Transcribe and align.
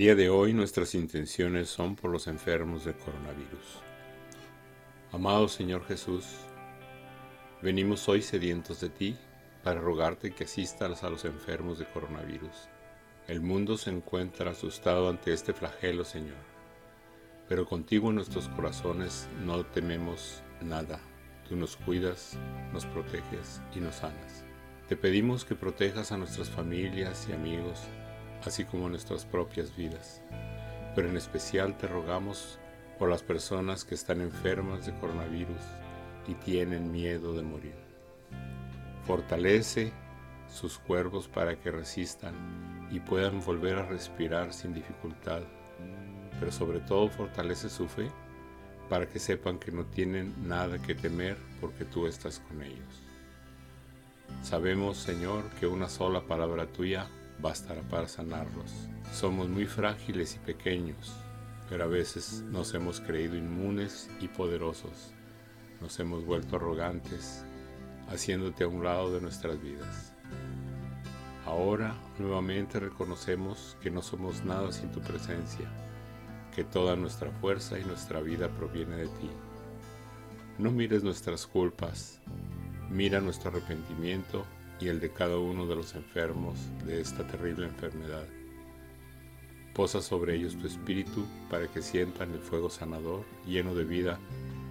Día 0.00 0.14
de 0.14 0.30
hoy 0.30 0.54
nuestras 0.54 0.94
intenciones 0.94 1.68
son 1.68 1.94
por 1.94 2.10
los 2.10 2.26
enfermos 2.26 2.86
de 2.86 2.94
coronavirus. 2.94 3.82
Amado 5.12 5.46
Señor 5.46 5.84
Jesús, 5.84 6.24
venimos 7.60 8.08
hoy 8.08 8.22
sedientos 8.22 8.80
de 8.80 8.88
ti 8.88 9.14
para 9.62 9.78
rogarte 9.78 10.30
que 10.30 10.44
asistas 10.44 11.04
a 11.04 11.10
los 11.10 11.26
enfermos 11.26 11.78
de 11.78 11.84
coronavirus. 11.84 12.70
El 13.28 13.42
mundo 13.42 13.76
se 13.76 13.90
encuentra 13.90 14.52
asustado 14.52 15.10
ante 15.10 15.34
este 15.34 15.52
flagelo, 15.52 16.02
Señor, 16.06 16.40
pero 17.46 17.66
contigo 17.66 18.08
en 18.08 18.14
nuestros 18.14 18.48
corazones 18.48 19.28
no 19.44 19.66
tememos 19.66 20.42
nada. 20.62 20.98
Tú 21.46 21.56
nos 21.56 21.76
cuidas, 21.76 22.38
nos 22.72 22.86
proteges 22.86 23.60
y 23.76 23.80
nos 23.80 23.96
sanas. 23.96 24.46
Te 24.88 24.96
pedimos 24.96 25.44
que 25.44 25.54
protejas 25.54 26.10
a 26.10 26.16
nuestras 26.16 26.48
familias 26.48 27.26
y 27.28 27.34
amigos, 27.34 27.80
así 28.44 28.64
como 28.64 28.88
nuestras 28.88 29.24
propias 29.24 29.76
vidas, 29.76 30.22
pero 30.94 31.08
en 31.08 31.16
especial 31.16 31.76
te 31.76 31.86
rogamos 31.86 32.58
por 32.98 33.08
las 33.08 33.22
personas 33.22 33.84
que 33.84 33.94
están 33.94 34.20
enfermas 34.20 34.86
de 34.86 34.94
coronavirus 34.94 35.60
y 36.28 36.34
tienen 36.34 36.92
miedo 36.92 37.32
de 37.32 37.42
morir. 37.42 37.74
Fortalece 39.06 39.92
sus 40.48 40.78
cuerpos 40.78 41.28
para 41.28 41.58
que 41.58 41.70
resistan 41.70 42.88
y 42.90 43.00
puedan 43.00 43.40
volver 43.40 43.78
a 43.78 43.86
respirar 43.86 44.52
sin 44.52 44.74
dificultad, 44.74 45.42
pero 46.38 46.52
sobre 46.52 46.80
todo 46.80 47.08
fortalece 47.08 47.70
su 47.70 47.88
fe 47.88 48.10
para 48.88 49.08
que 49.08 49.18
sepan 49.18 49.58
que 49.58 49.70
no 49.70 49.84
tienen 49.84 50.34
nada 50.46 50.78
que 50.78 50.94
temer 50.94 51.36
porque 51.60 51.84
tú 51.84 52.06
estás 52.06 52.40
con 52.40 52.60
ellos. 52.62 53.02
Sabemos, 54.42 54.96
Señor, 54.96 55.44
que 55.60 55.66
una 55.66 55.88
sola 55.88 56.22
palabra 56.22 56.66
tuya 56.66 57.08
bastará 57.40 57.82
para 57.82 58.08
sanarlos. 58.08 58.72
Somos 59.12 59.48
muy 59.48 59.66
frágiles 59.66 60.36
y 60.36 60.38
pequeños, 60.38 61.12
pero 61.68 61.84
a 61.84 61.88
veces 61.88 62.42
nos 62.50 62.74
hemos 62.74 63.00
creído 63.00 63.36
inmunes 63.36 64.10
y 64.20 64.28
poderosos. 64.28 65.12
Nos 65.80 65.98
hemos 65.98 66.24
vuelto 66.24 66.56
arrogantes 66.56 67.44
haciéndote 68.08 68.64
a 68.64 68.68
un 68.68 68.84
lado 68.84 69.12
de 69.12 69.20
nuestras 69.20 69.60
vidas. 69.62 70.12
Ahora 71.46 71.94
nuevamente 72.18 72.78
reconocemos 72.78 73.76
que 73.80 73.90
no 73.90 74.02
somos 74.02 74.44
nada 74.44 74.70
sin 74.72 74.90
tu 74.90 75.00
presencia, 75.00 75.66
que 76.54 76.64
toda 76.64 76.96
nuestra 76.96 77.30
fuerza 77.30 77.78
y 77.78 77.84
nuestra 77.84 78.20
vida 78.20 78.48
proviene 78.48 78.96
de 78.96 79.06
ti. 79.06 79.30
No 80.58 80.70
mires 80.70 81.02
nuestras 81.02 81.46
culpas, 81.46 82.20
mira 82.90 83.20
nuestro 83.20 83.50
arrepentimiento 83.50 84.44
y 84.80 84.88
el 84.88 85.00
de 85.00 85.10
cada 85.10 85.38
uno 85.38 85.66
de 85.66 85.76
los 85.76 85.94
enfermos 85.94 86.56
de 86.84 87.00
esta 87.00 87.26
terrible 87.26 87.66
enfermedad. 87.66 88.26
Posa 89.74 90.00
sobre 90.00 90.34
ellos 90.34 90.56
tu 90.56 90.66
espíritu 90.66 91.26
para 91.48 91.68
que 91.68 91.82
sientan 91.82 92.32
el 92.32 92.40
fuego 92.40 92.70
sanador 92.70 93.24
lleno 93.46 93.74
de 93.74 93.84
vida 93.84 94.18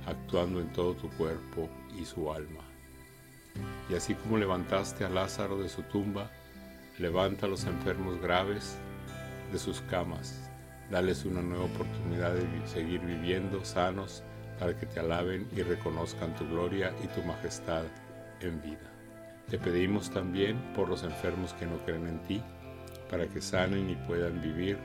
actuando 0.05 0.59
en 0.59 0.71
todo 0.73 0.93
tu 0.95 1.09
cuerpo 1.11 1.69
y 1.99 2.05
su 2.05 2.31
alma. 2.31 2.63
Y 3.89 3.95
así 3.95 4.15
como 4.15 4.37
levantaste 4.37 5.05
a 5.05 5.09
Lázaro 5.09 5.57
de 5.61 5.69
su 5.69 5.83
tumba, 5.83 6.29
levanta 6.97 7.45
a 7.45 7.49
los 7.49 7.65
enfermos 7.65 8.19
graves 8.19 8.77
de 9.51 9.59
sus 9.59 9.81
camas. 9.81 10.49
Dales 10.91 11.25
una 11.25 11.41
nueva 11.41 11.65
oportunidad 11.65 12.33
de 12.33 12.67
seguir 12.67 12.99
viviendo 13.01 13.63
sanos 13.63 14.23
para 14.59 14.77
que 14.77 14.85
te 14.85 14.99
alaben 14.99 15.47
y 15.55 15.61
reconozcan 15.61 16.35
tu 16.35 16.47
gloria 16.47 16.93
y 17.03 17.07
tu 17.07 17.21
majestad 17.23 17.85
en 18.41 18.61
vida. 18.61 18.98
Te 19.49 19.57
pedimos 19.57 20.11
también 20.11 20.61
por 20.75 20.89
los 20.89 21.03
enfermos 21.03 21.53
que 21.53 21.65
no 21.65 21.83
creen 21.83 22.07
en 22.07 22.19
ti, 22.23 22.41
para 23.09 23.27
que 23.27 23.41
sanen 23.41 23.89
y 23.89 23.95
puedan 23.95 24.41
vivir 24.41 24.77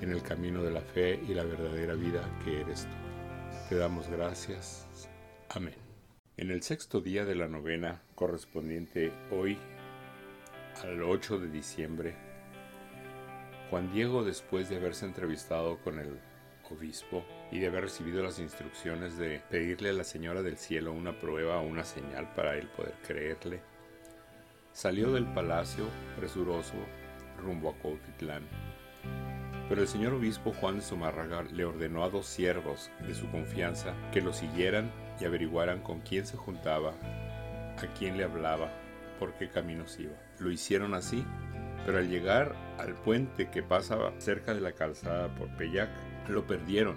en 0.00 0.10
el 0.10 0.22
camino 0.22 0.62
de 0.62 0.70
la 0.70 0.80
fe 0.80 1.20
y 1.28 1.34
la 1.34 1.44
verdadera 1.44 1.92
vida 1.92 2.22
que 2.42 2.62
eres 2.62 2.84
tú. 2.84 3.68
Te 3.68 3.76
damos 3.76 4.08
gracias. 4.08 4.88
Amén. 5.50 5.74
En 6.38 6.50
el 6.50 6.62
sexto 6.62 7.02
día 7.02 7.26
de 7.26 7.34
la 7.34 7.48
novena, 7.48 8.00
correspondiente 8.14 9.12
hoy 9.30 9.58
al 10.82 11.02
8 11.02 11.38
de 11.38 11.48
diciembre, 11.48 12.14
Juan 13.68 13.92
Diego, 13.92 14.24
después 14.24 14.70
de 14.70 14.76
haberse 14.76 15.04
entrevistado 15.04 15.76
con 15.84 15.98
el 15.98 16.18
obispo 16.70 17.26
y 17.50 17.58
de 17.58 17.66
haber 17.66 17.84
recibido 17.84 18.22
las 18.22 18.38
instrucciones 18.38 19.18
de 19.18 19.42
pedirle 19.50 19.90
a 19.90 19.92
la 19.92 20.04
Señora 20.04 20.42
del 20.42 20.56
Cielo 20.56 20.92
una 20.92 21.18
prueba 21.20 21.58
o 21.58 21.66
una 21.66 21.84
señal 21.84 22.32
para 22.34 22.56
él 22.56 22.68
poder 22.68 22.94
creerle, 23.06 23.60
salió 24.72 25.12
del 25.12 25.26
palacio 25.26 25.84
presuroso 26.16 26.74
rumbo 27.38 27.70
a 27.70 27.74
Cuautitlán. 27.74 28.42
Pero 29.68 29.82
el 29.82 29.88
señor 29.88 30.14
obispo 30.14 30.52
Juan 30.52 30.76
de 30.76 30.82
Zumárraga 30.82 31.42
le 31.42 31.64
ordenó 31.64 32.04
a 32.04 32.10
dos 32.10 32.26
siervos 32.26 32.90
de 33.06 33.14
su 33.14 33.30
confianza 33.30 33.94
que 34.12 34.20
lo 34.20 34.32
siguieran 34.32 34.90
y 35.20 35.24
averiguaran 35.24 35.80
con 35.80 36.00
quién 36.00 36.26
se 36.26 36.36
juntaba, 36.36 36.92
a 37.78 37.86
quién 37.98 38.16
le 38.16 38.24
hablaba, 38.24 38.70
por 39.18 39.34
qué 39.34 39.48
caminos 39.48 39.98
iba. 39.98 40.14
Lo 40.38 40.50
hicieron 40.50 40.94
así, 40.94 41.24
pero 41.86 41.98
al 41.98 42.08
llegar 42.08 42.54
al 42.78 42.94
puente 42.94 43.50
que 43.50 43.62
pasaba 43.62 44.12
cerca 44.18 44.54
de 44.54 44.60
la 44.60 44.72
calzada 44.72 45.34
por 45.34 45.48
Peyac, 45.56 45.90
lo 46.28 46.46
perdieron 46.46 46.96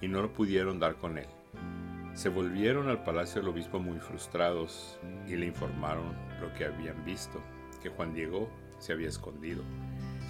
y 0.00 0.08
no 0.08 0.22
lo 0.22 0.32
pudieron 0.32 0.78
dar 0.78 0.96
con 0.96 1.18
él. 1.18 1.28
Se 2.14 2.28
volvieron 2.28 2.88
al 2.88 3.02
palacio 3.02 3.40
del 3.40 3.50
obispo 3.50 3.80
muy 3.80 3.98
frustrados 3.98 5.00
y 5.26 5.34
le 5.36 5.46
informaron 5.46 6.14
lo 6.40 6.52
que 6.54 6.64
habían 6.64 7.04
visto, 7.04 7.42
que 7.82 7.88
Juan 7.88 8.14
Diego 8.14 8.50
se 8.78 8.92
había 8.92 9.08
escondido, 9.08 9.62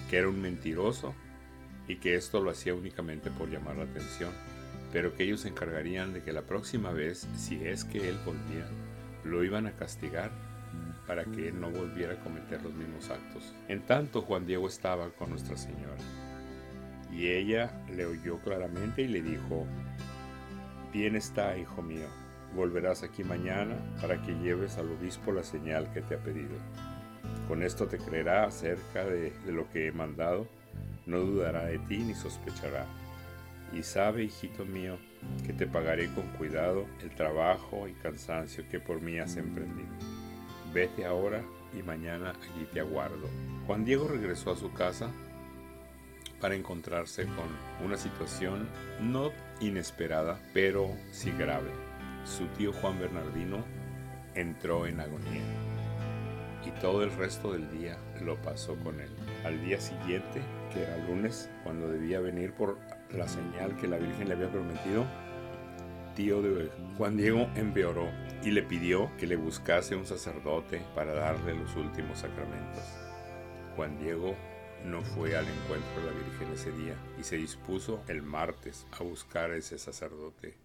que 0.09 0.17
era 0.17 0.29
un 0.29 0.41
mentiroso 0.41 1.13
y 1.87 1.97
que 1.97 2.15
esto 2.15 2.41
lo 2.41 2.51
hacía 2.51 2.73
únicamente 2.73 3.29
por 3.31 3.49
llamar 3.49 3.77
la 3.77 3.83
atención 3.83 4.31
pero 4.95 5.13
que 5.13 5.23
ellos 5.23 5.41
se 5.41 5.49
encargarían 5.49 6.13
de 6.13 6.23
que 6.23 6.31
la 6.31 6.43
próxima 6.43 6.91
vez, 6.91 7.27
si 7.35 7.61
es 7.65 7.83
que 7.83 8.07
él 8.07 8.17
volvía, 8.25 8.65
lo 9.25 9.43
iban 9.43 9.67
a 9.67 9.73
castigar 9.73 10.31
para 11.05 11.25
que 11.25 11.49
él 11.49 11.59
no 11.59 11.69
volviera 11.69 12.13
a 12.13 12.19
cometer 12.23 12.61
los 12.63 12.73
mismos 12.73 13.09
actos. 13.09 13.53
En 13.67 13.81
tanto, 13.81 14.21
Juan 14.21 14.45
Diego 14.45 14.69
estaba 14.69 15.09
con 15.09 15.31
Nuestra 15.31 15.57
Señora, 15.57 15.97
y 17.11 17.27
ella 17.27 17.71
le 17.93 18.05
oyó 18.05 18.39
claramente 18.39 19.01
y 19.01 19.09
le 19.09 19.21
dijo, 19.21 19.65
Bien 20.93 21.17
está, 21.17 21.57
hijo 21.57 21.81
mío, 21.81 22.07
volverás 22.55 23.03
aquí 23.03 23.23
mañana 23.23 23.75
para 24.01 24.21
que 24.21 24.33
lleves 24.33 24.77
al 24.77 24.91
obispo 24.91 25.31
la 25.31 25.43
señal 25.43 25.91
que 25.93 26.01
te 26.01 26.15
ha 26.15 26.19
pedido. 26.19 26.55
Con 27.47 27.61
esto 27.61 27.87
te 27.87 27.97
creerá 27.97 28.45
acerca 28.45 29.05
de, 29.05 29.31
de 29.45 29.51
lo 29.51 29.69
que 29.69 29.87
he 29.87 29.91
mandado, 29.91 30.47
no 31.05 31.19
dudará 31.19 31.65
de 31.65 31.79
ti 31.79 31.97
ni 31.97 32.15
sospechará 32.15 32.85
y 33.73 33.83
sabe, 33.83 34.23
hijito 34.23 34.65
mío, 34.65 34.97
que 35.45 35.53
te 35.53 35.67
pagaré 35.67 36.09
con 36.13 36.27
cuidado 36.37 36.85
el 37.01 37.09
trabajo 37.11 37.87
y 37.87 37.93
cansancio 37.93 38.67
que 38.69 38.79
por 38.79 39.01
mí 39.01 39.19
has 39.19 39.35
emprendido. 39.37 39.89
Vete 40.73 41.05
ahora 41.05 41.41
y 41.77 41.83
mañana 41.83 42.31
allí 42.31 42.65
te 42.71 42.79
aguardo. 42.79 43.29
Juan 43.67 43.85
Diego 43.85 44.07
regresó 44.07 44.51
a 44.51 44.55
su 44.55 44.71
casa 44.71 45.11
para 46.39 46.55
encontrarse 46.55 47.25
con 47.25 47.85
una 47.85 47.97
situación 47.97 48.67
no 49.01 49.31
inesperada, 49.59 50.39
pero 50.53 50.89
sí 51.11 51.31
grave. 51.31 51.71
Su 52.25 52.47
tío 52.47 52.73
Juan 52.73 52.99
Bernardino 52.99 53.63
entró 54.33 54.87
en 54.87 54.99
agonía 54.99 55.43
y 56.65 56.71
todo 56.81 57.03
el 57.03 57.11
resto 57.11 57.53
del 57.53 57.69
día 57.69 57.99
lo 58.19 58.41
pasó 58.41 58.75
con 58.77 58.99
él. 58.99 59.11
Al 59.43 59.63
día 59.63 59.79
siguiente, 59.79 60.41
que 60.73 60.81
era 60.81 60.97
lunes, 61.05 61.51
cuando 61.63 61.87
debía 61.87 62.19
venir 62.19 62.53
por 62.53 62.79
la 63.11 63.27
señal 63.27 63.77
que 63.77 63.87
la 63.87 63.97
Virgen 63.97 64.27
le 64.27 64.33
había 64.33 64.51
prometido, 64.51 65.05
tío 66.15 66.41
de 66.41 66.71
Juan 66.97 67.15
Diego 67.15 67.47
empeoró 67.55 68.09
y 68.43 68.49
le 68.49 68.63
pidió 68.63 69.11
que 69.19 69.27
le 69.27 69.35
buscase 69.35 69.95
un 69.95 70.07
sacerdote 70.07 70.81
para 70.95 71.13
darle 71.13 71.53
los 71.53 71.75
últimos 71.75 72.19
sacramentos. 72.19 72.83
Juan 73.75 73.99
Diego 73.99 74.33
no 74.83 75.03
fue 75.03 75.37
al 75.37 75.45
encuentro 75.45 76.01
de 76.01 76.07
la 76.07 76.27
Virgen 76.27 76.53
ese 76.53 76.71
día 76.71 76.95
y 77.19 77.23
se 77.23 77.37
dispuso 77.37 78.01
el 78.07 78.23
martes 78.23 78.87
a 78.99 79.03
buscar 79.03 79.51
a 79.51 79.57
ese 79.57 79.77
sacerdote 79.77 80.64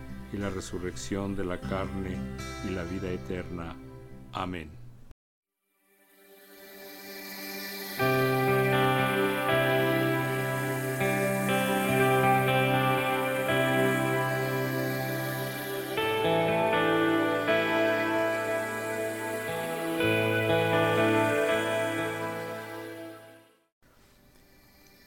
y 0.33 0.37
la 0.37 0.49
resurrección 0.49 1.35
de 1.35 1.45
la 1.45 1.59
carne 1.59 2.17
y 2.67 2.71
la 2.73 2.83
vida 2.83 3.09
eterna. 3.09 3.75
Amén. 4.33 4.69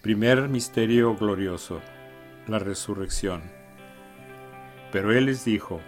Primer 0.03 0.51
misterio 0.51 1.17
glorioso, 1.17 1.81
la 2.47 2.59
resurrección. 2.59 3.64
Pero 4.95 5.11
Él 5.11 5.25
les 5.25 5.45
dijo, 5.45 5.81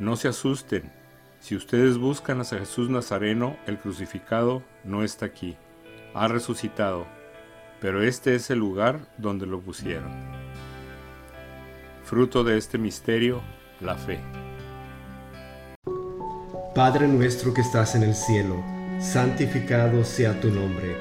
no 0.00 0.16
se 0.16 0.26
asusten, 0.26 0.90
si 1.38 1.54
ustedes 1.54 1.98
buscan 1.98 2.40
a 2.40 2.44
Jesús 2.44 2.90
Nazareno, 2.90 3.56
el 3.68 3.78
crucificado 3.78 4.64
no 4.82 5.04
está 5.04 5.26
aquí, 5.26 5.56
ha 6.14 6.26
resucitado, 6.26 7.06
pero 7.80 8.02
este 8.02 8.34
es 8.34 8.50
el 8.50 8.58
lugar 8.58 9.02
donde 9.18 9.46
lo 9.46 9.60
pusieron. 9.60 10.10
Fruto 12.02 12.42
de 12.42 12.58
este 12.58 12.76
misterio, 12.76 13.40
la 13.78 13.94
fe. 13.94 14.18
Padre 16.74 17.06
nuestro 17.06 17.54
que 17.54 17.60
estás 17.60 17.94
en 17.94 18.02
el 18.02 18.16
cielo, 18.16 18.56
santificado 18.98 20.02
sea 20.02 20.40
tu 20.40 20.50
nombre, 20.50 20.96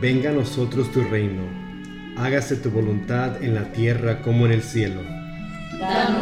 venga 0.00 0.30
a 0.30 0.34
nosotros 0.34 0.92
tu 0.92 1.02
reino 1.02 1.42
hágase 2.16 2.56
tu 2.56 2.70
voluntad 2.70 3.42
en 3.42 3.54
la 3.54 3.72
tierra 3.72 4.22
como 4.22 4.46
en 4.46 4.52
el 4.52 4.62
cielo. 4.62 5.00
Danos 5.80 6.21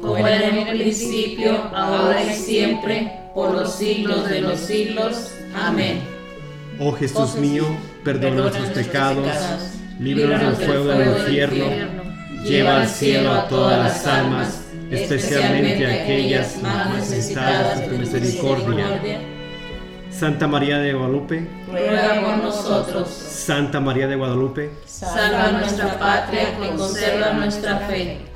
Como 0.00 0.16
era 0.16 0.48
en 0.48 0.66
el 0.68 0.78
principio, 0.78 1.52
ahora 1.74 2.22
y 2.22 2.34
siempre, 2.34 3.12
por 3.34 3.52
los 3.52 3.74
siglos 3.74 4.28
de 4.28 4.40
los 4.40 4.58
siglos. 4.58 5.32
Amén. 5.54 6.00
Oh 6.78 6.92
Jesús 6.92 7.34
mío, 7.36 7.64
perdona 8.04 8.42
nuestros 8.42 8.70
pecados, 8.70 9.26
líbranos 10.00 10.58
del 10.58 10.66
fuego 10.66 10.84
del 10.86 11.18
infierno, 11.18 11.66
lleva 12.44 12.82
al 12.82 12.88
cielo 12.88 13.32
a 13.32 13.48
todas 13.48 13.78
las 13.78 14.06
almas, 14.06 14.60
especialmente 14.90 15.86
a 15.86 16.02
aquellas 16.02 16.62
más 16.62 16.94
necesitadas 16.96 17.80
de 17.80 17.86
tu 17.88 17.98
misericordia. 17.98 19.20
Santa 20.10 20.46
María 20.46 20.78
de 20.78 20.92
Guadalupe, 20.92 21.46
ruega 21.70 22.20
por 22.20 22.36
nosotros. 22.38 23.08
Santa 23.08 23.80
María 23.80 24.06
de 24.06 24.16
Guadalupe, 24.16 24.70
salva 24.86 25.52
nuestra 25.52 25.98
patria 25.98 26.48
y 26.62 26.76
conserva 26.76 27.32
nuestra 27.32 27.78
fe. 27.80 28.31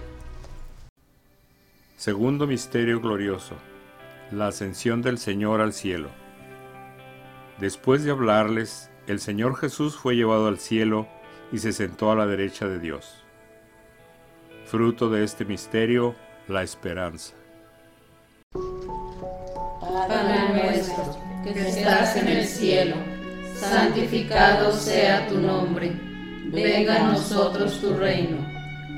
Segundo 2.07 2.47
misterio 2.47 3.01
glorioso, 3.01 3.57
la 4.31 4.47
ascensión 4.47 5.03
del 5.03 5.19
Señor 5.19 5.61
al 5.61 5.73
cielo. 5.73 6.09
Después 7.59 8.05
de 8.05 8.13
hablarles, 8.13 8.93
el 9.09 9.19
Señor 9.19 9.57
Jesús 9.57 9.97
fue 9.97 10.15
llevado 10.15 10.47
al 10.47 10.61
cielo 10.61 11.09
y 11.51 11.59
se 11.59 11.73
sentó 11.73 12.13
a 12.13 12.15
la 12.15 12.25
derecha 12.25 12.69
de 12.69 12.79
Dios. 12.79 13.25
Fruto 14.67 15.11
de 15.11 15.25
este 15.25 15.45
misterio, 15.45 16.15
la 16.47 16.63
esperanza. 16.63 17.35
Padre 18.53 20.49
nuestro, 20.53 21.19
que 21.43 21.59
estás 21.59 22.17
en 22.19 22.29
el 22.29 22.45
cielo, 22.45 22.95
santificado 23.53 24.71
sea 24.71 25.27
tu 25.27 25.41
nombre. 25.41 25.91
Venga 26.53 27.05
a 27.05 27.13
nosotros 27.15 27.81
tu 27.81 27.95
reino. 27.95 28.46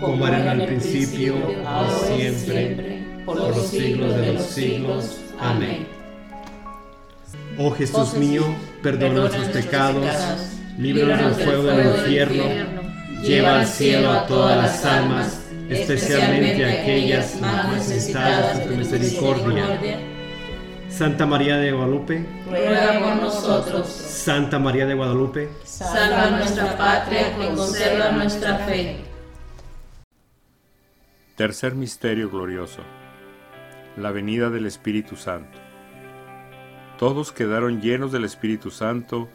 como 0.00 0.26
era 0.26 0.52
en 0.52 0.60
el 0.60 0.66
principio, 0.66 1.36
ahora 1.66 1.92
y 2.16 2.20
siempre, 2.20 3.04
por 3.24 3.36
los 3.36 3.66
siglos 3.66 4.16
de 4.16 4.32
los 4.34 4.42
siglos. 4.44 5.20
Amén. 5.38 5.86
Oh 7.58 7.70
Jesús 7.72 8.14
mío, 8.14 8.42
perdona 8.82 9.20
nuestros 9.20 9.48
pecados, 9.48 10.06
líbranos 10.78 11.36
del 11.36 11.46
fuego 11.46 11.62
del 11.64 11.86
infierno, 11.96 12.44
lleva 13.22 13.60
al 13.60 13.66
cielo 13.66 14.10
a 14.10 14.26
todas 14.26 14.56
las 14.56 14.84
almas, 14.84 15.40
especialmente 15.68 16.64
a 16.64 16.82
aquellas 16.82 17.40
más 17.40 17.74
necesitadas 17.74 18.58
de 18.58 18.64
tu 18.64 18.74
misericordia. 18.76 19.64
Santa 20.88 21.24
María 21.24 21.56
de 21.56 21.72
Guadalupe, 21.72 22.26
ruega 22.48 22.98
por 22.98 23.16
nosotros. 23.16 23.86
Santa 23.86 24.58
María 24.58 24.86
de 24.86 24.94
Guadalupe, 24.94 25.48
Salva 25.64 26.30
nuestra 26.30 26.76
patria, 26.76 27.32
y 27.38 27.54
conserva 27.54 28.10
nuestra 28.12 28.58
fe. 28.58 29.09
Tercer 31.40 31.74
misterio 31.74 32.28
glorioso. 32.28 32.82
La 33.96 34.10
venida 34.10 34.50
del 34.50 34.66
Espíritu 34.66 35.16
Santo. 35.16 35.58
Todos 36.98 37.32
quedaron 37.32 37.80
llenos 37.80 38.12
del 38.12 38.26
Espíritu 38.26 38.70
Santo 38.70 39.30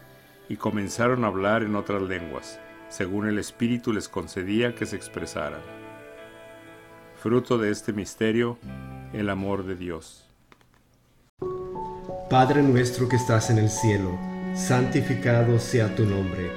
y 0.47 0.57
comenzaron 0.57 1.23
a 1.23 1.29
hablar 1.29 1.63
en 1.63 1.75
otras 1.75 2.03
lenguas, 2.03 2.59
según 2.89 3.27
el 3.27 3.39
Espíritu 3.39 3.91
les 3.91 4.07
concedía 4.07 4.75
que 4.75 4.85
se 4.85 4.95
expresaran. 4.95 5.61
Fruto 7.15 7.57
de 7.57 7.71
este 7.71 7.91
misterio, 7.91 8.59
el 9.11 9.27
amor 9.27 9.65
de 9.65 9.75
Dios. 9.75 10.29
Padre 12.29 12.61
nuestro 12.61 13.09
que 13.09 13.15
estás 13.15 13.49
en 13.49 13.57
el 13.57 13.71
cielo, 13.71 14.15
santificado 14.53 15.57
sea 15.57 15.95
tu 15.95 16.05
nombre, 16.05 16.51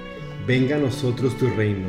venga 0.47 0.77
a 0.77 0.79
nosotros 0.79 1.39
tu 1.39 1.49
reino, 1.49 1.89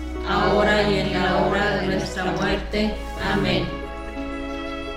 ahora 0.31 0.89
y 0.89 0.99
en 0.99 1.13
la 1.13 1.37
hora 1.37 1.77
de 1.77 1.87
nuestra 1.87 2.25
muerte. 2.25 2.93
Amén. 3.33 3.65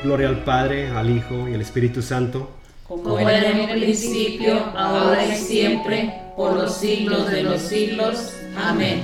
Gloria 0.02 0.28
al 0.28 0.44
Padre, 0.44 0.88
al 0.90 1.10
Hijo 1.10 1.48
y 1.48 1.54
al 1.54 1.60
Espíritu 1.60 2.02
Santo. 2.02 2.50
Como 2.86 3.18
era 3.18 3.50
en 3.50 3.70
el 3.70 3.80
principio, 3.80 4.60
ahora 4.76 5.24
y 5.24 5.34
siempre, 5.36 6.14
por 6.36 6.54
los 6.54 6.76
siglos 6.76 7.30
de 7.30 7.42
los 7.42 7.60
siglos. 7.62 8.34
Amén. 8.56 9.02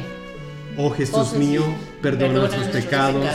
Oh 0.77 0.91
Jesús 0.91 1.33
mío, 1.33 1.63
perdona 2.03 2.41
nuestros 2.41 2.67
pecados, 2.69 3.27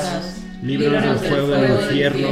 líbranos 0.62 1.22
del 1.22 1.30
fuego 1.30 1.48
del 1.48 1.72
infierno, 1.82 2.30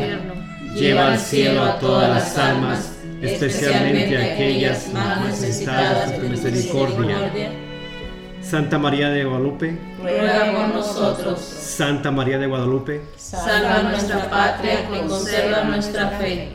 lleva 0.76 1.14
al 1.14 1.20
cielo 1.20 1.64
a 1.64 1.80
todas 1.80 2.10
las 2.10 2.38
almas, 2.38 2.92
especialmente 3.22 4.18
a 4.18 4.34
aquellas 4.34 4.94
más 4.94 5.26
necesitadas 5.26 6.12
de 6.12 6.18
tu 6.18 6.30
misericordia. 6.30 7.63
Santa 8.54 8.78
María 8.78 9.10
de 9.10 9.26
Guadalupe, 9.26 9.80
ruega 10.00 10.54
por 10.54 10.76
nosotros. 10.76 11.40
Santa 11.40 12.12
María 12.12 12.38
de 12.38 12.46
Guadalupe, 12.46 13.02
salva 13.18 13.82
nuestra 13.82 14.30
patria 14.30 14.84
y 14.84 15.08
conserva 15.08 15.64
nuestra 15.64 16.10
fe. 16.20 16.50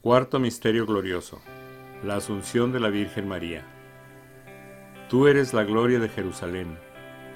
Cuarto 0.00 0.40
Misterio 0.40 0.86
Glorioso. 0.86 1.42
La 2.02 2.16
Asunción 2.16 2.72
de 2.72 2.80
la 2.80 2.88
Virgen 2.88 3.28
María. 3.28 3.66
Tú 5.10 5.28
eres 5.28 5.52
la 5.52 5.64
gloria 5.64 5.98
de 5.98 6.08
Jerusalén, 6.08 6.78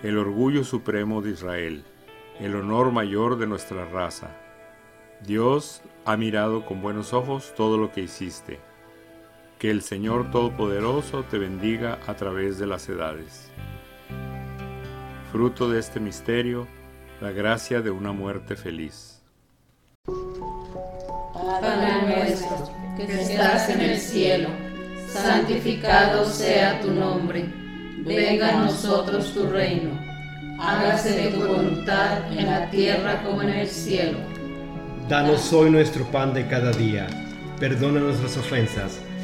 el 0.03 0.17
orgullo 0.17 0.65
supremo 0.65 1.21
de 1.21 1.33
Israel, 1.33 1.85
el 2.41 2.57
honor 2.57 2.91
mayor 2.91 3.37
de 3.37 3.47
nuestra 3.47 3.85
raza. 3.85 4.29
Dios 5.27 5.83
ha 6.07 6.17
mirado 6.17 6.65
con 6.65 6.81
buenos 6.81 7.13
ojos 7.13 7.53
todo 7.55 7.77
lo 7.77 7.93
que 7.93 8.01
hiciste 8.01 8.67
que 9.59 9.71
el 9.71 9.83
Señor 9.83 10.31
Todopoderoso 10.31 11.25
te 11.25 11.37
bendiga 11.37 11.99
a 12.07 12.15
través 12.15 12.59
de 12.59 12.67
las 12.67 12.89
edades. 12.89 13.51
Fruto 15.33 15.69
de 15.69 15.81
este 15.81 15.99
misterio, 15.99 16.69
la 17.21 17.33
gracia 17.33 17.83
de 17.83 17.91
una 17.91 18.13
muerte 18.13 18.55
feliz. 18.55 19.21
Padre 21.35 22.03
nuestro, 22.07 22.71
que 22.97 23.21
estás 23.21 23.69
en 23.71 23.81
el 23.81 23.99
cielo, 23.99 24.49
santificado 25.09 26.25
sea 26.25 26.81
tu 26.81 26.93
nombre. 26.93 27.45
Venga 28.07 28.57
a 28.57 28.65
nosotros 28.65 29.35
tu 29.35 29.49
reino. 29.49 29.91
Hágase 30.61 31.33
tu 31.33 31.47
voluntad 31.47 32.33
en 32.33 32.47
la 32.47 32.71
tierra 32.71 33.23
como 33.25 33.43
en 33.43 33.51
el 33.51 33.67
cielo. 33.67 34.19
Danos 35.09 35.53
hoy 35.53 35.71
nuestro 35.71 36.05
pan 36.05 36.33
de 36.33 36.47
cada 36.47 36.71
día. 36.73 37.09
Perdona 37.59 37.99
nuestras 38.01 38.37
ofensas 38.37 39.01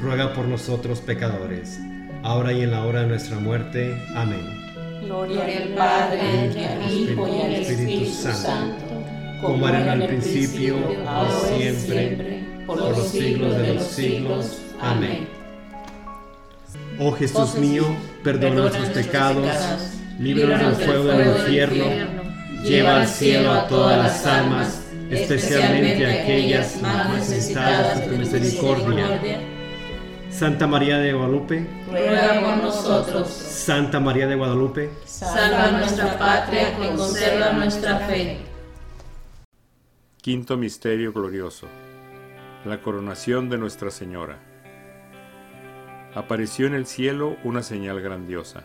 ruega 0.00 0.32
por 0.32 0.46
nosotros 0.46 1.00
pecadores, 1.00 1.78
ahora 2.22 2.52
y 2.52 2.62
en 2.62 2.70
la 2.70 2.84
hora 2.84 3.02
de 3.02 3.08
nuestra 3.08 3.38
muerte. 3.38 3.94
Amén. 4.14 4.58
Gloria 5.02 5.44
al 5.44 5.68
Padre, 5.70 6.20
al 6.20 6.92
Hijo 6.92 7.28
y 7.28 7.40
al 7.42 7.54
Espíritu 7.54 8.10
Santo, 8.10 8.84
como 9.40 9.68
era 9.68 9.94
en 9.94 10.02
el 10.02 10.08
principio, 10.08 10.76
ahora 11.06 11.56
y 11.56 11.58
siempre, 11.58 12.44
por 12.66 12.78
los 12.78 13.08
siglos 13.08 13.56
de 13.56 13.74
los 13.74 13.84
siglos. 13.84 14.58
Amén. 14.80 15.28
Oh 16.98 17.12
Jesús 17.12 17.54
mío, 17.56 17.84
perdona 18.22 18.62
nuestros 18.62 18.90
pecados, 18.90 19.46
líbranos 20.18 20.78
del 20.78 20.86
fuego 20.86 21.04
del 21.04 21.36
infierno, 21.36 21.84
lleva 22.62 23.00
al 23.00 23.08
cielo 23.08 23.52
a 23.52 23.66
todas 23.68 23.98
las 23.98 24.26
almas, 24.26 24.82
especialmente 25.10 26.06
a 26.06 26.22
aquellas 26.22 26.80
más 26.82 27.16
necesitadas 27.16 28.00
de 28.00 28.06
tu 28.06 28.16
misericordia. 28.16 29.40
Santa 30.40 30.66
María 30.66 30.96
de 30.96 31.12
Guadalupe, 31.12 31.66
ruega 31.86 32.40
por 32.40 32.64
nosotros. 32.64 33.28
Santa 33.28 34.00
María 34.00 34.26
de 34.26 34.36
Guadalupe, 34.36 34.88
salva 35.04 35.70
nuestra 35.72 36.18
patria, 36.18 36.74
que 36.78 36.96
conserva 36.96 37.52
nuestra 37.52 37.98
fe. 37.98 38.38
Quinto 40.22 40.56
Misterio 40.56 41.12
Glorioso. 41.12 41.66
La 42.64 42.80
coronación 42.80 43.50
de 43.50 43.58
Nuestra 43.58 43.90
Señora. 43.90 44.38
Apareció 46.14 46.66
en 46.66 46.72
el 46.72 46.86
cielo 46.86 47.36
una 47.44 47.62
señal 47.62 48.00
grandiosa, 48.00 48.62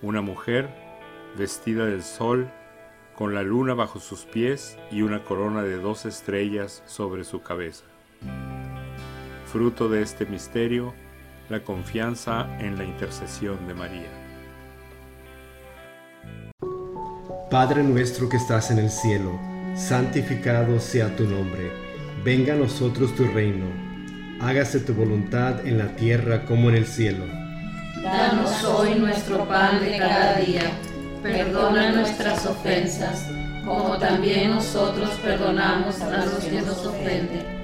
una 0.00 0.22
mujer 0.22 0.70
vestida 1.36 1.84
del 1.84 2.02
sol, 2.02 2.50
con 3.14 3.34
la 3.34 3.42
luna 3.42 3.74
bajo 3.74 4.00
sus 4.00 4.24
pies 4.24 4.78
y 4.90 5.02
una 5.02 5.22
corona 5.22 5.64
de 5.64 5.76
dos 5.76 6.06
estrellas 6.06 6.82
sobre 6.86 7.24
su 7.24 7.42
cabeza. 7.42 7.84
Fruto 9.54 9.88
de 9.88 10.02
este 10.02 10.26
misterio, 10.26 10.92
la 11.48 11.60
confianza 11.60 12.48
en 12.58 12.76
la 12.76 12.82
intercesión 12.82 13.68
de 13.68 13.74
María. 13.74 14.08
Padre 17.52 17.84
nuestro 17.84 18.28
que 18.28 18.36
estás 18.36 18.72
en 18.72 18.80
el 18.80 18.90
cielo, 18.90 19.38
santificado 19.76 20.80
sea 20.80 21.14
tu 21.14 21.22
nombre, 21.22 21.70
venga 22.24 22.54
a 22.54 22.56
nosotros 22.56 23.14
tu 23.14 23.26
reino, 23.26 23.66
hágase 24.40 24.80
tu 24.80 24.92
voluntad 24.92 25.64
en 25.64 25.78
la 25.78 25.94
tierra 25.94 26.44
como 26.46 26.68
en 26.70 26.74
el 26.74 26.86
cielo. 26.86 27.24
Danos 28.02 28.64
hoy 28.64 28.96
nuestro 28.96 29.46
pan 29.46 29.78
de 29.78 29.98
cada 29.98 30.34
día, 30.34 30.62
perdona 31.22 31.92
nuestras 31.92 32.44
ofensas, 32.44 33.28
como 33.64 33.98
también 33.98 34.50
nosotros 34.50 35.10
perdonamos 35.22 36.00
a 36.00 36.26
los 36.26 36.44
que 36.44 36.60
nos 36.60 36.84
ofenden 36.84 37.63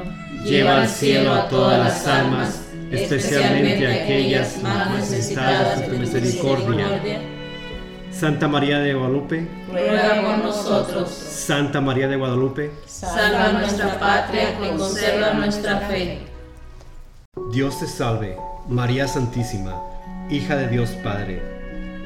lleva 0.43 0.81
al 0.81 0.87
cielo 0.89 1.33
a 1.33 1.47
todas 1.47 1.79
las 1.79 2.07
almas, 2.07 2.61
especialmente 2.91 3.87
a 3.87 4.03
aquellas 4.03 4.61
más 4.61 4.91
necesitadas 4.97 5.79
de 5.79 5.87
tu 5.87 5.97
misericordia. 5.97 6.87
Santa 8.11 8.47
María 8.47 8.79
de 8.79 8.93
Guadalupe, 8.93 9.47
ruega 9.71 10.21
por 10.21 10.37
nosotros. 10.45 11.09
Santa 11.09 11.81
María 11.81 12.07
de 12.07 12.17
Guadalupe, 12.17 12.71
salva 12.85 13.53
nuestra 13.53 13.99
patria 13.99 14.53
y 14.61 14.77
conserva 14.77 15.33
nuestra 15.33 15.77
fe. 15.81 16.19
Dios 17.51 17.79
te 17.79 17.87
salve, 17.87 18.37
María 18.67 19.07
Santísima, 19.07 19.81
hija 20.29 20.57
de 20.57 20.67
Dios 20.67 20.89
Padre, 21.03 21.41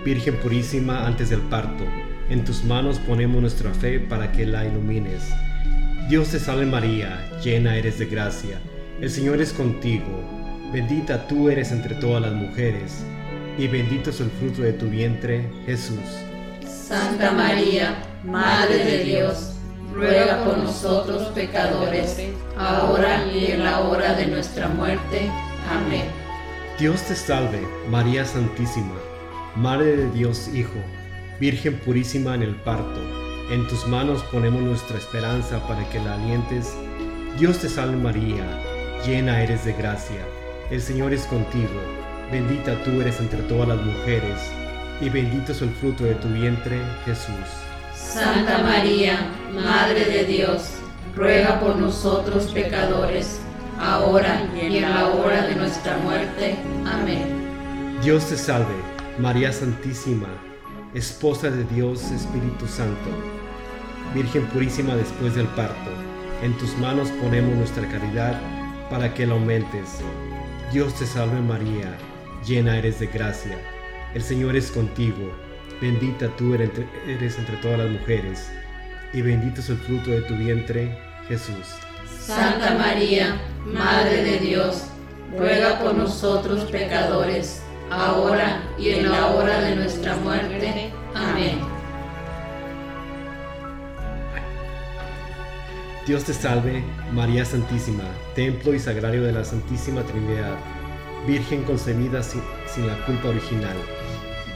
Virgen 0.05 0.37
purísima 0.37 1.07
antes 1.07 1.31
del 1.31 1.41
parto. 1.41 1.83
En 2.29 2.45
tus 2.45 2.63
manos 2.63 2.99
ponemos 2.99 3.41
nuestra 3.41 3.73
fe 3.73 3.99
para 3.99 4.31
que 4.31 4.45
la 4.45 4.63
ilumines. 4.63 5.33
Dios 6.07 6.29
te 6.29 6.39
salve 6.39 6.67
María, 6.67 7.27
llena 7.43 7.75
eres 7.77 7.97
de 7.97 8.05
gracia. 8.05 8.59
El 9.01 9.09
Señor 9.09 9.41
es 9.41 9.51
contigo. 9.51 10.23
Bendita 10.71 11.27
tú 11.27 11.49
eres 11.49 11.71
entre 11.71 11.95
todas 11.95 12.21
las 12.21 12.31
mujeres 12.31 13.03
y 13.57 13.67
bendito 13.67 14.11
es 14.11 14.19
el 14.19 14.29
fruto 14.29 14.61
de 14.61 14.73
tu 14.73 14.87
vientre, 14.87 15.49
Jesús. 15.65 15.97
Santa 16.67 17.31
María, 17.31 18.03
Madre 18.23 18.85
de 18.85 19.03
Dios, 19.03 19.55
ruega 19.95 20.43
por 20.45 20.59
nosotros 20.59 21.29
pecadores, 21.33 22.17
ahora 22.55 23.25
y 23.25 23.47
en 23.47 23.63
la 23.63 23.79
hora 23.79 24.13
de 24.13 24.27
nuestra 24.27 24.67
muerte. 24.67 25.27
Amén. 25.71 26.05
Dios 26.77 27.01
te 27.01 27.15
salve, 27.15 27.67
María 27.89 28.25
Santísima, 28.25 28.93
Madre 29.55 29.97
de 29.97 30.11
Dios 30.11 30.49
Hijo, 30.53 30.77
Virgen 31.39 31.79
purísima 31.79 32.35
en 32.35 32.43
el 32.43 32.55
parto. 32.57 33.14
En 33.49 33.67
tus 33.67 33.87
manos 33.87 34.23
ponemos 34.31 34.61
nuestra 34.61 34.97
esperanza 34.97 35.59
para 35.67 35.87
que 35.89 35.99
la 35.99 36.15
alientes. 36.15 36.73
Dios 37.37 37.59
te 37.59 37.69
salve 37.69 37.97
María, 37.97 38.61
llena 39.05 39.43
eres 39.43 39.65
de 39.65 39.73
gracia. 39.73 40.25
El 40.71 40.81
Señor 40.81 41.13
es 41.13 41.23
contigo 41.25 42.05
Bendita 42.31 42.75
tú 42.83 43.01
eres 43.01 43.19
entre 43.19 43.39
todas 43.43 43.67
las 43.67 43.81
mujeres, 43.81 44.41
y 44.99 45.09
bendito 45.09 45.51
es 45.51 45.61
el 45.61 45.69
fruto 45.69 46.03
de 46.05 46.15
tu 46.15 46.27
vientre, 46.27 46.81
Jesús. 47.05 47.35
Santa 47.93 48.63
María, 48.63 49.29
Madre 49.53 50.05
de 50.05 50.25
Dios, 50.25 50.71
ruega 51.15 51.59
por 51.59 51.75
nosotros 51.75 52.45
pecadores, 52.45 53.39
ahora 53.79 54.49
y 54.55 54.65
en 54.65 54.81
la 54.81 55.07
hora 55.09 55.45
de 55.45 55.55
nuestra 55.55 55.97
muerte. 55.97 56.55
Amén. 56.85 57.99
Dios 58.01 58.27
te 58.27 58.37
salve, 58.37 58.75
María 59.19 59.53
Santísima, 59.53 60.27
Esposa 60.95 61.51
de 61.51 61.65
Dios 61.65 62.09
Espíritu 62.09 62.65
Santo, 62.67 63.09
Virgen 64.13 64.45
purísima 64.45 64.95
después 64.95 65.35
del 65.35 65.47
parto, 65.47 65.91
en 66.41 66.57
tus 66.57 66.77
manos 66.77 67.09
ponemos 67.21 67.53
nuestra 67.53 67.85
caridad 67.89 68.39
para 68.89 69.13
que 69.13 69.25
la 69.25 69.33
aumentes. 69.33 69.99
Dios 70.71 70.95
te 70.95 71.05
salve 71.05 71.41
María, 71.41 71.97
llena 72.47 72.77
eres 72.77 73.01
de 73.01 73.07
gracia, 73.07 73.57
el 74.13 74.23
Señor 74.23 74.55
es 74.55 74.71
contigo, 74.71 75.35
bendita 75.81 76.33
tú 76.37 76.53
eres 76.53 77.37
entre, 77.37 77.57
todas 77.57 77.79
las 77.79 77.89
mujeres, 77.89 78.49
y 79.11 79.21
bendito 79.21 79.59
es 79.59 79.69
el 79.69 79.77
fruto 79.79 80.11
de 80.11 80.21
tu 80.21 80.37
vientre, 80.37 80.97
Jesús. 81.27 81.75
Santa 82.21 82.73
María, 82.75 83.41
Madre 83.65 84.23
de 84.23 84.39
Dios, 84.39 84.85
ruega 85.37 85.77
por 85.77 85.93
nosotros 85.93 86.63
pecadores, 86.71 87.64
ahora 87.89 88.61
y 88.77 88.89
en 88.89 89.09
la 89.09 89.27
hora 89.27 89.61
de 89.61 89.75
nuestra 89.75 90.15
muerte. 90.17 90.91
Amén. 91.13 91.59
Dios 96.05 96.23
te 96.23 96.33
salve, 96.33 96.83
María 97.11 97.45
Santísima, 97.45 98.03
templo 98.35 98.73
y 98.73 98.79
sagrario 98.79 99.23
de 99.23 99.31
la 99.31 99.43
Santísima 99.43 100.03
Trinidad 100.03 100.55
Virgen 101.27 101.63
concebida 101.63 102.21
sin, 102.21 102.41
la 102.85 103.03
culpa 103.05 103.29
original. 103.29 103.75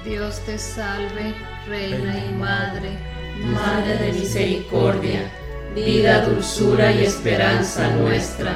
Dios 0.05 0.39
te 0.45 0.59
salve, 0.59 1.33
Reina 1.67 2.25
y 2.25 2.31
Madre, 2.33 2.91
Madre 3.43 3.97
de 3.97 4.13
misericordia, 4.13 5.31
vida, 5.73 6.25
dulzura 6.25 6.91
y 6.91 7.05
esperanza 7.05 7.89
nuestra. 7.95 8.55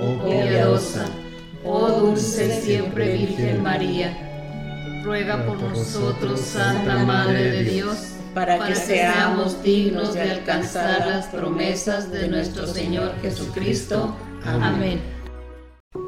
oh 0.00 0.24
piadosa, 0.24 1.06
oh 1.64 1.88
dulce 1.90 2.60
siempre 2.62 3.16
Virgen 3.16 3.62
María. 3.62 4.26
Ruega 5.04 5.46
por 5.46 5.60
nosotros, 5.60 6.40
Santa 6.40 7.04
Madre 7.04 7.50
de 7.50 7.64
Dios, 7.64 8.14
para 8.34 8.66
que 8.66 8.74
seamos 8.74 9.62
dignos 9.62 10.14
de 10.14 10.30
alcanzar 10.30 11.06
las 11.06 11.26
promesas 11.26 12.12
de 12.12 12.28
nuestro 12.28 12.66
Señor 12.66 13.14
Jesucristo. 13.22 14.14
Amén. 14.44 15.00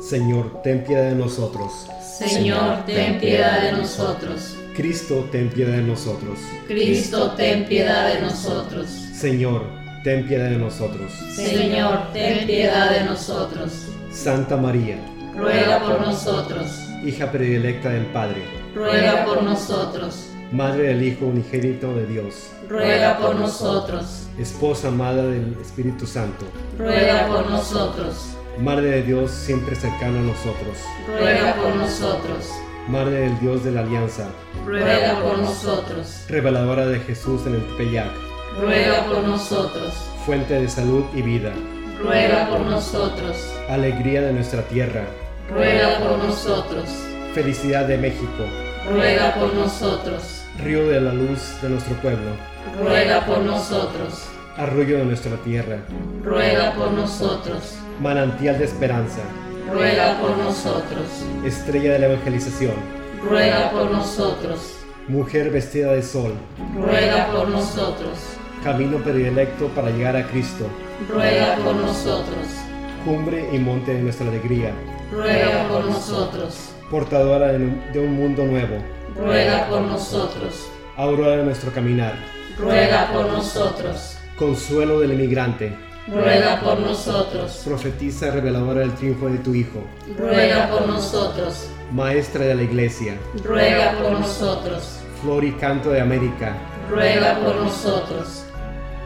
Señor, 0.01 0.63
ten 0.63 0.85
piedad 0.85 1.11
de 1.11 1.15
nosotros. 1.15 1.89
Señor, 2.01 2.85
ten 2.85 3.19
piedad 3.19 3.63
de 3.63 3.73
nosotros. 3.73 4.57
Cristo, 4.75 5.29
ten 5.31 5.51
piedad 5.51 5.77
de 5.77 5.83
nosotros. 5.83 6.39
Cristo, 6.67 7.33
ten 7.33 7.67
piedad 7.67 8.15
de 8.15 8.21
nosotros. 8.21 8.89
Señor, 8.89 9.82
ten 10.05 10.27
piedad 10.27 10.51
de 10.51 10.59
nosotros. 10.59 11.13
Señor, 11.13 12.13
ten 12.13 12.47
piedad 12.47 12.91
de 12.91 13.05
nosotros. 13.05 13.89
Santa 14.11 14.57
María, 14.57 14.99
ruega 15.37 15.81
por 15.81 16.01
nosotros. 16.01 16.67
Hija 17.05 17.31
predilecta 17.33 17.91
del 17.91 18.07
Padre, 18.07 18.43
ruega 18.75 19.25
por 19.25 19.43
nosotros. 19.43 20.29
Madre 20.53 20.89
del 20.89 21.03
Hijo 21.03 21.27
unigénito 21.27 21.95
de 21.95 22.07
Dios, 22.07 22.51
ruega 22.69 23.19
por 23.19 23.37
nosotros. 23.37 24.29
Esposa 24.39 24.89
amada 24.89 25.25
del 25.25 25.57
Espíritu 25.61 26.07
Santo, 26.07 26.45
ruega 26.79 27.27
por 27.27 27.51
nosotros 27.51 28.37
Madre 28.59 28.91
de 28.91 29.03
Dios 29.03 29.31
siempre 29.31 29.75
cercano 29.75 30.19
a 30.19 30.23
nosotros. 30.23 30.79
Ruega 31.07 31.55
por 31.55 31.75
nosotros. 31.75 32.51
Madre 32.87 33.21
del 33.21 33.41
Dios 33.41 33.65
de 33.65 33.73
la 33.73 33.81
Alianza. 33.81 34.29
Ruega 34.67 35.21
por 35.21 35.39
nosotros. 35.39 36.25
Reveladora 36.29 36.87
de 36.87 37.01
Jesús 37.01 37.47
en 37.47 37.55
el 37.55 37.67
Tepeyac. 37.69 38.32
Ruega 38.61 39.07
por 39.07 39.23
nosotros. 39.25 39.95
Fuente 40.27 40.61
de 40.61 40.69
salud 40.69 41.05
y 41.15 41.23
vida. 41.23 41.53
Ruega 42.01 42.49
por 42.49 42.61
nosotros. 42.61 43.37
Alegría 43.69 44.23
de 44.23 44.33
nuestra 44.33 44.63
tierra. 44.63 45.05
Ruega 45.51 45.99
por 45.99 46.19
nosotros. 46.19 46.85
Felicidad 47.35 47.87
de 47.87 47.99
México. 47.99 48.45
Ruega 48.91 49.35
por 49.35 49.55
nosotros. 49.55 50.45
Río 50.63 50.89
de 50.89 51.01
la 51.01 51.13
luz 51.13 51.61
de 51.63 51.69
nuestro 51.71 51.95
pueblo. 51.97 52.31
Ruega 52.83 53.25
por 53.27 53.39
nosotros. 53.39 54.27
Arroyo 54.57 54.99
de 54.99 55.05
nuestra 55.05 55.37
tierra. 55.39 55.79
Ruega 56.23 56.73
por 56.75 56.91
nosotros 56.93 57.79
manantial 58.03 58.59
de 58.59 58.65
esperanza. 58.65 59.21
Ruega 59.73 60.19
por 60.21 60.37
nosotros. 60.37 61.07
Estrella 61.45 61.93
de 61.93 61.99
la 62.01 62.07
evangelización. 62.07 62.75
Ruega 63.23 63.71
por 63.71 63.91
nosotros. 63.91 64.79
Mujer 65.09 65.51
vestida 65.51 65.93
de 65.93 66.03
sol. 66.03 66.35
Ruega 66.75 67.29
por 67.33 67.49
nosotros. 67.49 68.19
Camino 68.63 68.99
predilecto 68.99 69.67
para 69.69 69.91
llegar 69.91 70.17
a 70.17 70.27
Cristo. 70.27 70.67
Ruega 71.11 71.57
por 71.57 71.75
nosotros. 71.75 72.47
Cumbre 73.05 73.49
y 73.53 73.59
monte 73.59 73.93
de 73.95 74.03
nuestra 74.03 74.29
alegría. 74.29 74.73
Ruega 75.13 75.67
por 75.69 75.85
nosotros. 75.85 76.71
Portadora 76.91 77.49
de 77.53 77.99
un 78.01 78.15
mundo 78.15 78.45
nuevo. 78.45 78.77
Ruega 79.17 79.67
por 79.69 79.81
nosotros. 79.83 80.69
Aurora 80.97 81.37
de 81.39 81.45
nuestro 81.45 81.73
caminar. 81.73 82.15
ruega 82.59 83.09
por 83.13 83.27
nosotros. 83.27 84.19
Consuelo 84.37 85.01
del 85.01 85.13
emigrante, 85.13 85.77
ruega 86.09 86.61
por 86.61 86.79
nosotros. 86.81 87.63
profetiza 87.65 88.31
reveladora 88.31 88.81
del 88.81 88.93
triunfo 88.95 89.29
de 89.29 89.39
tu 89.39 89.55
Hijo, 89.55 89.81
Ruega 90.19 90.69
por 90.71 90.87
nosotros. 90.89 91.69
maestra 91.93 92.45
de 92.47 92.55
la 92.55 92.63
Iglesia, 92.63 93.17
Ruega 93.45 93.93
por 94.03 94.13
nosotros. 94.19 95.01
flor 95.23 95.45
y 95.45 95.53
canto 95.53 95.91
de 95.91 96.01
América, 96.01 96.57
Ruega 96.91 97.39
por 97.39 97.57
nosotros. 97.57 98.42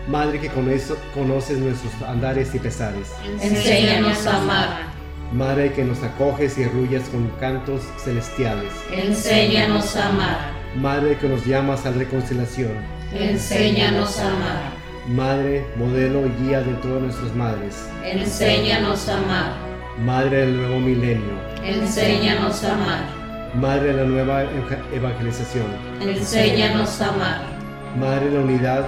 Madre 0.09 0.38
que 0.40 0.48
conoce- 0.48 0.94
conoces 1.14 1.59
nuestros 1.59 1.92
andares 2.09 2.54
y 2.54 2.59
pesares, 2.61 3.09
Enséñanos 3.42 4.26
a 4.26 4.36
amar. 4.36 4.68
Madre 5.32 5.72
que 5.72 5.82
nos 5.84 6.00
acoges 6.04 6.57
y 6.59 6.62
arrullas 6.64 7.09
con 7.09 7.28
cantos 7.40 7.82
celestiales, 8.04 8.72
Enséñanos 8.92 9.96
a 9.96 10.09
amar. 10.09 10.38
Madre 10.76 11.16
que 11.18 11.28
nos 11.28 11.44
llamas 11.44 11.84
a 11.86 11.90
la 11.90 11.96
reconciliación, 11.98 12.70
Enséñanos 13.12 14.18
a 14.20 14.28
amar. 14.28 14.76
Madre, 15.09 15.64
modelo 15.76 16.26
y 16.26 16.44
guía 16.44 16.61
de 16.61 16.74
todas 16.74 17.02
nuestras 17.02 17.34
madres, 17.34 17.74
Enséñanos 18.04 19.09
a 19.09 19.18
amar. 19.18 19.52
Madre 20.04 20.38
del 20.46 20.57
nuevo 20.57 20.78
milenio, 20.78 21.32
Enséñanos 21.64 22.62
a 22.62 22.74
amar. 22.74 23.00
Madre 23.57 23.88
de 23.88 24.02
la 24.02 24.04
nueva 24.04 24.42
eva- 24.44 24.78
evangelización, 24.94 25.66
Enséñanos 26.00 27.00
a 27.00 27.09
amar. 27.09 27.40
Madre 27.98 28.26
de 28.30 28.38
la 28.38 28.44
unidad 28.44 28.86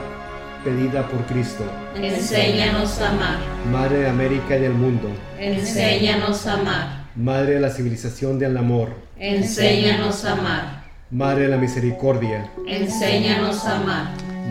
pedida 0.65 1.07
por 1.09 1.25
Cristo, 1.27 1.65
Enséñanos 1.97 3.01
a 3.01 3.11
amar. 3.11 3.39
Madre 3.71 3.99
de 4.01 4.09
América 4.09 4.57
y 4.57 4.61
del 4.61 4.73
mundo, 4.75 5.09
Enséñanos 5.39 6.47
a 6.47 6.55
amar. 6.55 7.05
Madre 7.17 7.55
de 7.55 7.61
la 7.61 7.71
civilización 7.71 8.39
del 8.39 8.57
amor, 8.57 8.91
Enséñanos 9.19 10.25
a 10.25 10.33
amar. 10.33 10.85
Madre 11.11 11.45
de 11.45 11.49
la 11.49 11.57
misericordia, 11.57 12.51
Enséñanos 12.67 13.65
a 13.65 13.77
amar. 13.77 14.05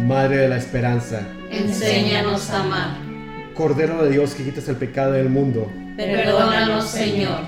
Madre 0.06 0.38
de 0.38 0.50
la 0.50 0.58
esperanza, 0.58 1.22
Enséñanos 1.52 2.50
a 2.50 2.64
amar. 2.64 2.90
Cordero 3.54 4.04
de 4.04 4.12
Dios 4.12 4.34
que 4.36 4.44
quitas 4.44 4.68
el 4.70 4.76
pecado 4.76 5.14
del 5.14 5.30
mundo, 5.30 5.72
Perdónanos, 5.96 6.86
Señor. 6.86 7.40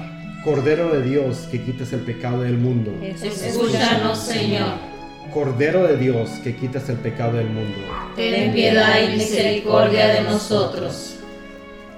Cordero 0.43 0.89
de 0.93 1.03
Dios 1.03 1.47
que 1.51 1.61
quitas 1.61 1.91
el 1.93 1.99
pecado 1.99 2.41
del 2.41 2.57
mundo, 2.57 2.97
Escúchanos, 3.03 4.17
Señor. 4.17 4.88
Cordero 5.33 5.87
de 5.87 5.97
Dios 5.97 6.29
que 6.43 6.55
quitas 6.55 6.89
el 6.89 6.97
pecado 6.97 7.37
del 7.37 7.49
mundo. 7.49 7.77
Ten 8.15 8.53
piedad 8.53 9.01
y 9.01 9.17
misericordia 9.17 10.07
de 10.07 10.21
nosotros. 10.21 11.15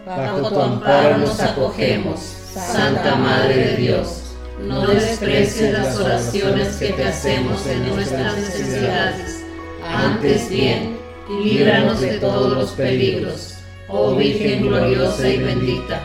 Bajo 0.06 0.50
tu 0.50 0.60
amparo 0.60 1.18
nos 1.20 1.40
acogemos, 1.40 2.20
Santa 2.20 3.16
Madre 3.16 3.56
de 3.56 3.78
Dios. 3.78 4.36
No 4.68 4.86
desprecies 4.88 5.74
las 5.74 5.98
oraciones 5.98 6.76
que 6.76 6.90
te 6.94 7.06
hacemos 7.06 7.66
en 7.68 7.88
nuestras 7.88 8.36
necesidades. 8.38 9.44
Antes 9.86 10.50
bien, 10.50 10.98
líbranos 11.44 12.02
de 12.02 12.20
todos 12.20 12.54
los 12.54 12.72
peligros. 12.72 13.56
Oh 13.88 14.16
Virgen 14.16 14.62
gloriosa 14.62 15.28
y 15.28 15.38
bendita, 15.38 16.02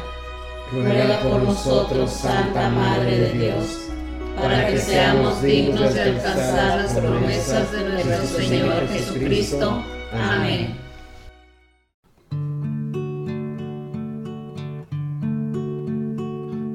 ruega 0.72 1.20
por 1.20 1.40
nosotros, 1.42 2.10
Santa 2.10 2.68
Madre 2.68 3.18
de 3.18 3.32
Dios, 3.32 3.90
para 4.36 4.68
que 4.68 4.78
seamos 4.78 5.42
dignos 5.42 5.94
de 5.94 6.02
alcanzar 6.02 6.82
las 6.82 6.92
promesas 6.94 7.72
de 7.72 8.04
nuestro 8.04 8.42
Señor 8.42 8.88
Jesucristo. 8.88 9.82
Amén. 10.12 10.76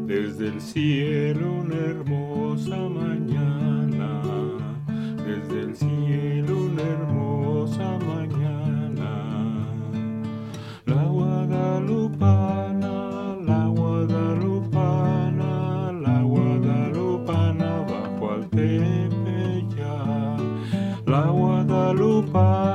Desde 0.07 0.47
el 0.47 0.61
cielo 0.61 1.53
una 1.53 1.75
hermosa 1.75 2.77
mañana, 2.77 4.21
desde 5.25 5.61
el 5.61 5.75
cielo 5.75 6.57
una 6.57 6.81
hermosa 6.81 7.97
mañana, 7.99 9.67
la 10.85 11.03
Guadalupe 11.03 12.10
goodbye. 22.33 22.70